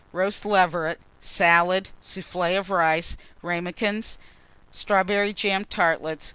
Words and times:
Roast 0.13 0.45
Leveret. 0.45 0.99
Salad. 1.21 1.91
Soufflé 2.03 2.57
of 2.57 2.71
Rice. 2.71 3.15
Ramekins. 3.43 4.17
Strawberry 4.71 5.31
jam 5.31 5.63
Tartlets. 5.63 6.29